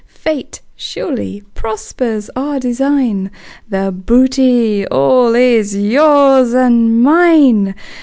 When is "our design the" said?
2.35-3.91